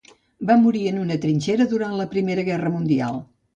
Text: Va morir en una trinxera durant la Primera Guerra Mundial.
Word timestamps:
Va 0.51 0.55
morir 0.61 0.81
en 0.91 0.97
una 1.01 1.17
trinxera 1.27 1.69
durant 1.75 1.95
la 2.01 2.09
Primera 2.17 2.49
Guerra 2.51 2.75
Mundial. 2.79 3.25